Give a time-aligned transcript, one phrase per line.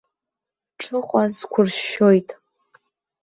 [0.79, 2.29] Ҽыхәа зқәыршәшәоит.